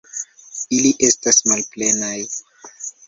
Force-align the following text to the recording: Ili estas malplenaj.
Ili 0.77 0.93
estas 1.09 1.41
malplenaj. 1.51 2.17